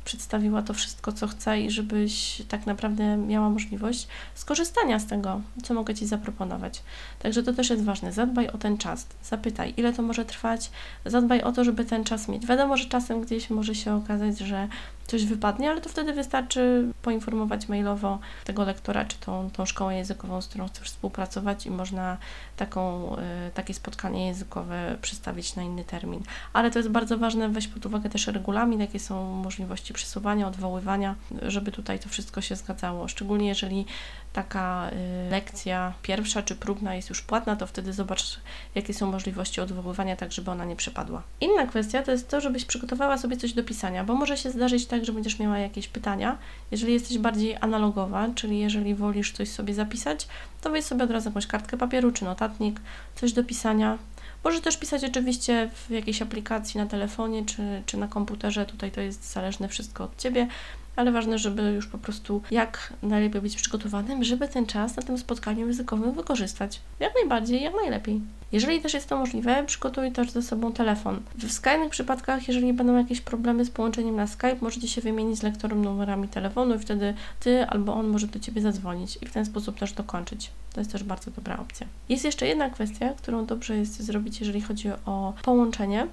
przedstawiła 0.06 0.62
to 0.62 0.74
wszystko, 0.74 1.12
co 1.12 1.26
chcę 1.26 1.60
i 1.60 1.70
żebyś 1.70 2.42
tak 2.48 2.66
naprawdę 2.66 3.16
miała 3.16 3.50
możliwość 3.50 4.08
skorzystania 4.34 4.98
z 4.98 5.06
tego, 5.06 5.40
co 5.62 5.74
mogę 5.74 5.94
Ci 5.94 6.06
zaproponować. 6.06 6.82
Także 7.18 7.42
to 7.42 7.52
też 7.52 7.70
jest 7.70 7.84
ważne. 7.84 8.12
Zadbaj 8.12 8.48
o 8.48 8.58
ten 8.58 8.78
czas. 8.78 9.06
Zapytaj, 9.22 9.74
ile 9.76 9.92
to 9.92 10.02
może 10.02 10.24
trwać. 10.24 10.70
Zadbaj 11.04 11.42
o 11.42 11.52
to, 11.52 11.64
żeby 11.64 11.84
ten 11.84 12.04
czas 12.04 12.28
mieć. 12.28 12.46
Wiadomo, 12.46 12.76
że 12.76 12.84
czasem 12.84 13.20
gdzieś 13.20 13.50
może 13.50 13.74
się 13.74 13.94
okazać, 13.94 14.38
że 14.38 14.68
coś 15.06 15.24
wypadnie, 15.24 15.70
ale 15.70 15.80
to 15.80 15.88
wtedy 15.88 16.12
wystarczy 16.12 16.92
poinformować 17.02 17.68
mailowo 17.68 18.18
tego 18.44 18.64
lektora, 18.64 19.04
czy 19.04 19.16
tą, 19.18 19.50
tą 19.50 19.66
szkołę 19.66 19.96
językową, 19.96 20.42
z 20.42 20.48
którą 20.48 20.68
chcesz 20.68 20.88
współpracować 20.88 21.66
i 21.66 21.70
można 21.70 22.16
taką, 22.56 23.12
y, 23.16 23.18
takie 23.54 23.74
spotkanie 23.74 24.26
językowe 24.26 24.96
przystawić 25.02 25.56
na 25.56 25.62
inny 25.62 25.84
termin. 25.84 26.22
Ale 26.52 26.70
to 26.70 26.78
jest 26.78 26.88
bardzo 26.88 27.18
ważne, 27.18 27.48
weź 27.48 27.68
pod 27.68 27.86
uwagę 27.86 28.10
też 28.10 28.26
regulamin, 28.26 28.80
jakie 28.80 29.00
są 29.00 29.34
możliwości 29.34 29.94
przesuwania, 29.96 30.48
odwoływania, 30.48 31.14
żeby 31.42 31.72
tutaj 31.72 31.98
to 31.98 32.08
wszystko 32.08 32.40
się 32.40 32.56
zgadzało. 32.56 33.08
Szczególnie 33.08 33.48
jeżeli 33.48 33.86
taka 34.32 34.90
y, 35.26 35.30
lekcja 35.30 35.92
pierwsza 36.02 36.42
czy 36.42 36.56
próbna 36.56 36.94
jest 36.94 37.08
już 37.08 37.22
płatna, 37.22 37.56
to 37.56 37.66
wtedy 37.66 37.92
zobacz, 37.92 38.40
jakie 38.74 38.94
są 38.94 39.10
możliwości 39.12 39.60
odwoływania, 39.60 40.16
tak 40.16 40.32
żeby 40.32 40.50
ona 40.50 40.64
nie 40.64 40.76
przepadła. 40.76 41.22
Inna 41.40 41.66
kwestia 41.66 42.02
to 42.02 42.12
jest 42.12 42.28
to, 42.28 42.40
żebyś 42.40 42.64
przygotowała 42.64 43.18
sobie 43.18 43.36
coś 43.36 43.52
do 43.52 43.64
pisania, 43.64 44.04
bo 44.04 44.14
może 44.14 44.36
się 44.36 44.50
zdarzyć 44.50 44.86
tak, 44.86 45.04
że 45.04 45.12
będziesz 45.12 45.38
miała 45.38 45.58
jakieś 45.58 45.88
pytania. 45.88 46.38
Jeżeli 46.70 46.92
jesteś 46.92 47.18
bardziej 47.18 47.56
analogowa, 47.60 48.28
czyli 48.34 48.58
jeżeli 48.58 48.94
wolisz 48.94 49.32
coś 49.32 49.48
sobie 49.48 49.74
zapisać, 49.74 50.28
to 50.60 50.70
weź 50.70 50.84
sobie 50.84 51.04
od 51.04 51.10
razu 51.10 51.28
jakąś 51.28 51.46
kartkę 51.46 51.76
papieru 51.76 52.12
czy 52.12 52.24
notatnik, 52.24 52.80
coś 53.14 53.32
do 53.32 53.44
pisania. 53.44 53.98
Możesz 54.46 54.60
też 54.60 54.76
pisać 54.76 55.04
oczywiście 55.04 55.70
w 55.74 55.90
jakiejś 55.90 56.22
aplikacji 56.22 56.80
na 56.80 56.86
telefonie 56.86 57.44
czy, 57.44 57.82
czy 57.86 57.96
na 57.96 58.08
komputerze, 58.08 58.66
tutaj 58.66 58.90
to 58.90 59.00
jest 59.00 59.32
zależne 59.32 59.68
wszystko 59.68 60.04
od 60.04 60.16
Ciebie 60.16 60.48
ale 60.96 61.12
ważne, 61.12 61.38
żeby 61.38 61.62
już 61.62 61.86
po 61.86 61.98
prostu 61.98 62.42
jak 62.50 62.92
najlepiej 63.02 63.40
być 63.40 63.56
przygotowanym, 63.56 64.24
żeby 64.24 64.48
ten 64.48 64.66
czas 64.66 64.96
na 64.96 65.02
tym 65.02 65.18
spotkaniu 65.18 65.66
językowym 65.66 66.12
wykorzystać. 66.12 66.80
Jak 67.00 67.14
najbardziej, 67.14 67.62
jak 67.62 67.74
najlepiej. 67.74 68.20
Jeżeli 68.52 68.80
też 68.80 68.94
jest 68.94 69.08
to 69.08 69.18
możliwe, 69.18 69.64
przygotuj 69.66 70.12
też 70.12 70.30
ze 70.30 70.42
sobą 70.42 70.72
telefon. 70.72 71.20
W 71.38 71.52
skrajnych 71.52 71.90
przypadkach, 71.90 72.48
jeżeli 72.48 72.72
będą 72.72 72.96
jakieś 72.96 73.20
problemy 73.20 73.64
z 73.64 73.70
połączeniem 73.70 74.16
na 74.16 74.26
Skype, 74.26 74.56
możecie 74.60 74.88
się 74.88 75.00
wymienić 75.00 75.38
z 75.38 75.42
lektorem 75.42 75.84
numerami 75.84 76.28
telefonu 76.28 76.74
i 76.74 76.78
wtedy 76.78 77.14
Ty 77.40 77.66
albo 77.66 77.94
on 77.94 78.06
może 78.06 78.26
do 78.26 78.40
Ciebie 78.40 78.62
zadzwonić 78.62 79.18
i 79.22 79.26
w 79.26 79.32
ten 79.32 79.44
sposób 79.44 79.78
też 79.78 79.92
dokończyć. 79.92 80.50
To 80.72 80.80
jest 80.80 80.92
też 80.92 81.04
bardzo 81.04 81.30
dobra 81.30 81.58
opcja. 81.58 81.86
Jest 82.08 82.24
jeszcze 82.24 82.46
jedna 82.46 82.70
kwestia, 82.70 83.12
którą 83.16 83.46
dobrze 83.46 83.76
jest 83.76 84.02
zrobić, 84.02 84.40
jeżeli 84.40 84.60
chodzi 84.60 84.90
o 85.06 85.34
połączenie. 85.42 86.06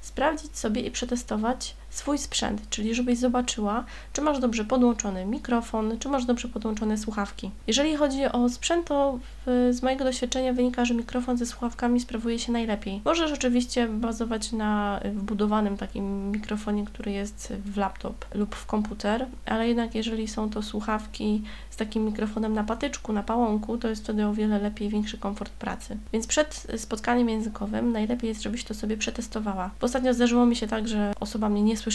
Sprawdzić 0.00 0.58
sobie 0.58 0.82
i 0.82 0.90
przetestować 0.90 1.74
swój 1.96 2.18
sprzęt, 2.18 2.70
czyli 2.70 2.94
żebyś 2.94 3.18
zobaczyła, 3.18 3.84
czy 4.12 4.22
masz 4.22 4.38
dobrze 4.38 4.64
podłączony 4.64 5.26
mikrofon, 5.26 5.98
czy 5.98 6.08
masz 6.08 6.24
dobrze 6.24 6.48
podłączone 6.48 6.98
słuchawki. 6.98 7.50
Jeżeli 7.66 7.96
chodzi 7.96 8.24
o 8.24 8.48
sprzęt, 8.48 8.86
to 8.86 9.18
w, 9.46 9.68
z 9.72 9.82
mojego 9.82 10.04
doświadczenia 10.04 10.52
wynika, 10.52 10.84
że 10.84 10.94
mikrofon 10.94 11.36
ze 11.36 11.46
słuchawkami 11.46 12.00
sprawuje 12.00 12.38
się 12.38 12.52
najlepiej. 12.52 13.00
Możesz 13.04 13.32
oczywiście 13.32 13.88
bazować 13.88 14.52
na 14.52 15.00
wbudowanym 15.14 15.76
takim 15.76 16.30
mikrofonie, 16.30 16.84
który 16.84 17.12
jest 17.12 17.52
w 17.64 17.76
laptop 17.76 18.24
lub 18.34 18.54
w 18.54 18.66
komputer, 18.66 19.26
ale 19.46 19.68
jednak 19.68 19.94
jeżeli 19.94 20.28
są 20.28 20.50
to 20.50 20.62
słuchawki 20.62 21.42
z 21.70 21.76
takim 21.76 22.04
mikrofonem 22.04 22.52
na 22.54 22.64
patyczku, 22.64 23.12
na 23.12 23.22
pałąku, 23.22 23.78
to 23.78 23.88
jest 23.88 24.04
wtedy 24.04 24.26
o 24.26 24.34
wiele 24.34 24.58
lepiej, 24.58 24.88
większy 24.88 25.18
komfort 25.18 25.52
pracy. 25.52 25.96
Więc 26.12 26.26
przed 26.26 26.66
spotkaniem 26.76 27.28
językowym 27.28 27.92
najlepiej 27.92 28.28
jest, 28.28 28.42
żebyś 28.42 28.64
to 28.64 28.74
sobie 28.74 28.96
przetestowała. 28.96 29.70
Ostatnio 29.80 30.14
zdarzyło 30.14 30.46
mi 30.46 30.56
się 30.56 30.66
tak, 30.66 30.88
że 30.88 31.12
osoba 31.20 31.48
mnie 31.48 31.62
nie 31.62 31.76
słyszała. 31.76 31.85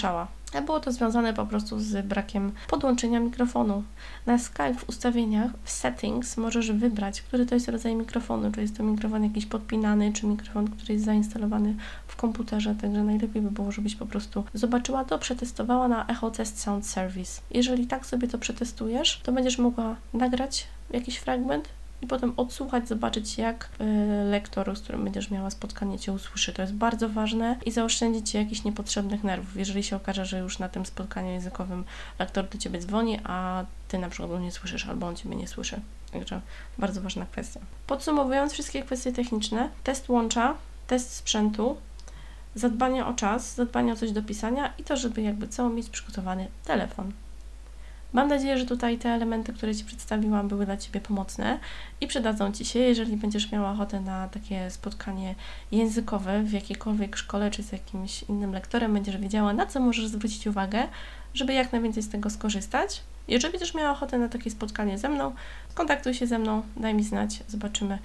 A 0.53 0.61
było 0.61 0.79
to 0.79 0.91
związane 0.91 1.33
po 1.33 1.45
prostu 1.45 1.79
z 1.79 2.05
brakiem 2.05 2.51
podłączenia 2.67 3.19
mikrofonu. 3.19 3.83
Na 4.25 4.37
Skype 4.37 4.73
w 4.73 4.89
ustawieniach, 4.89 5.51
w 5.63 5.71
settings 5.71 6.37
możesz 6.37 6.71
wybrać, 6.71 7.21
który 7.21 7.45
to 7.45 7.55
jest 7.55 7.69
rodzaj 7.69 7.95
mikrofonu, 7.95 8.51
czy 8.51 8.61
jest 8.61 8.77
to 8.77 8.83
mikrofon 8.83 9.23
jakiś 9.23 9.45
podpinany, 9.45 10.13
czy 10.13 10.25
mikrofon, 10.25 10.67
który 10.67 10.93
jest 10.93 11.05
zainstalowany 11.05 11.75
w 12.07 12.15
komputerze, 12.15 12.75
także 12.81 13.03
najlepiej 13.03 13.41
by 13.41 13.51
było, 13.51 13.71
żebyś 13.71 13.95
po 13.95 14.05
prostu 14.05 14.43
zobaczyła 14.53 15.05
to, 15.05 15.19
przetestowała 15.19 15.87
na 15.87 16.07
Echo 16.07 16.31
Test 16.31 16.59
Sound 16.61 16.87
Service. 16.87 17.41
Jeżeli 17.51 17.87
tak 17.87 18.05
sobie 18.05 18.27
to 18.27 18.37
przetestujesz, 18.37 19.21
to 19.23 19.31
będziesz 19.31 19.57
mogła 19.57 19.95
nagrać 20.13 20.67
jakiś 20.89 21.17
fragment, 21.17 21.69
i 22.01 22.07
potem 22.07 22.33
odsłuchać, 22.37 22.87
zobaczyć, 22.87 23.37
jak 23.37 23.69
y, 23.81 23.83
lektor, 24.29 24.75
z 24.75 24.81
którym 24.81 25.03
będziesz 25.03 25.31
miała 25.31 25.49
spotkanie, 25.49 25.99
Cię 25.99 26.13
usłyszy. 26.13 26.53
To 26.53 26.61
jest 26.61 26.73
bardzo 26.73 27.09
ważne 27.09 27.57
i 27.65 27.71
zaoszczędzić 27.71 28.29
Ci 28.29 28.37
jakichś 28.37 28.63
niepotrzebnych 28.63 29.23
nerwów. 29.23 29.55
Jeżeli 29.55 29.83
się 29.83 29.95
okaże, 29.95 30.25
że 30.25 30.39
już 30.39 30.59
na 30.59 30.69
tym 30.69 30.85
spotkaniu 30.85 31.29
językowym 31.29 31.83
lektor 32.19 32.49
do 32.49 32.57
Ciebie 32.57 32.79
dzwoni, 32.79 33.19
a 33.23 33.65
Ty 33.87 33.97
na 33.97 34.09
przykład 34.09 34.31
go 34.31 34.39
nie 34.39 34.51
słyszysz 34.51 34.87
albo 34.87 35.07
on 35.07 35.15
Ciebie 35.15 35.35
nie 35.35 35.47
słyszy. 35.47 35.81
Także 36.11 36.41
bardzo 36.77 37.01
ważna 37.01 37.25
kwestia. 37.25 37.59
Podsumowując 37.87 38.53
wszystkie 38.53 38.83
kwestie 38.83 39.11
techniczne, 39.11 39.69
test 39.83 40.09
łącza, 40.09 40.53
test 40.87 41.13
sprzętu, 41.13 41.77
zadbanie 42.55 43.05
o 43.05 43.13
czas, 43.13 43.55
zadbanie 43.55 43.93
o 43.93 43.95
coś 43.95 44.11
do 44.11 44.23
pisania 44.23 44.73
i 44.77 44.83
to, 44.83 44.97
żeby 44.97 45.21
jakby 45.21 45.47
co 45.47 45.69
mieć 45.69 45.89
przygotowany 45.89 46.47
telefon. 46.65 47.11
Mam 48.13 48.27
nadzieję, 48.27 48.57
że 48.57 48.65
tutaj 48.65 48.97
te 48.97 49.09
elementy, 49.09 49.53
które 49.53 49.75
Ci 49.75 49.85
przedstawiłam, 49.85 50.47
były 50.47 50.65
dla 50.65 50.77
Ciebie 50.77 51.01
pomocne 51.01 51.59
i 52.01 52.07
przydadzą 52.07 52.51
Ci 52.51 52.65
się, 52.65 52.79
jeżeli 52.79 53.17
będziesz 53.17 53.51
miała 53.51 53.71
ochotę 53.71 53.99
na 53.99 54.27
takie 54.27 54.71
spotkanie 54.71 55.35
językowe 55.71 56.43
w 56.43 56.51
jakiejkolwiek 56.51 57.15
szkole 57.17 57.51
czy 57.51 57.63
z 57.63 57.71
jakimś 57.71 58.23
innym 58.23 58.53
lektorem, 58.53 58.93
będziesz 58.93 59.17
wiedziała, 59.17 59.53
na 59.53 59.65
co 59.65 59.79
możesz 59.79 60.07
zwrócić 60.07 60.47
uwagę, 60.47 60.87
żeby 61.33 61.53
jak 61.53 61.71
najwięcej 61.71 62.03
z 62.03 62.09
tego 62.09 62.29
skorzystać. 62.29 63.01
Jeżeli 63.27 63.51
będziesz 63.51 63.73
miała 63.73 63.91
ochotę 63.91 64.17
na 64.17 64.29
takie 64.29 64.51
spotkanie 64.51 64.97
ze 64.97 65.09
mną, 65.09 65.33
kontaktuj 65.73 66.13
się 66.13 66.27
ze 66.27 66.39
mną, 66.39 66.61
daj 66.77 66.93
mi 66.93 67.03
znać, 67.03 67.43
zobaczymy, 67.47 67.99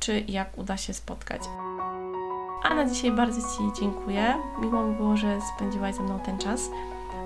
czy 0.00 0.24
jak 0.28 0.58
uda 0.58 0.76
się 0.76 0.94
spotkać. 0.94 1.42
A 2.64 2.74
na 2.74 2.90
dzisiaj 2.90 3.12
bardzo 3.12 3.40
Ci 3.40 3.80
dziękuję. 3.80 4.34
Miło 4.60 4.86
mi 4.86 4.96
było, 4.96 5.16
że 5.16 5.38
spędziłaś 5.56 5.94
ze 5.94 6.02
mną 6.02 6.20
ten 6.20 6.38
czas 6.38 6.60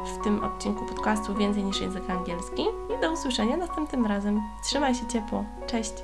w 0.04 0.24
tym 0.24 0.44
odcinku 0.44 0.84
podcastu 0.86 1.34
Więcej 1.34 1.64
niż 1.64 1.80
język 1.80 2.10
angielski 2.10 2.62
i 2.96 3.00
do 3.00 3.12
usłyszenia 3.12 3.56
następnym 3.56 4.06
razem. 4.06 4.42
Trzymaj 4.64 4.94
się 4.94 5.06
ciepło. 5.06 5.44
Cześć! 5.66 5.94